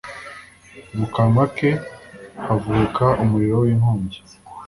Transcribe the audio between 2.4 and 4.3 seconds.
havubuka umuriro w’inkongi